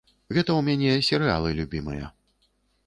[0.35, 2.05] Гэта ў мяне серыялы любімыя.